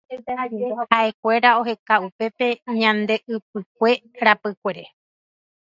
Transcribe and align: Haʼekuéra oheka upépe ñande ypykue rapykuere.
Haʼekuéra 0.91 1.49
oheka 1.59 1.95
upépe 2.07 2.47
ñande 2.79 3.15
ypykue 3.35 3.91
rapykuere. 4.25 4.83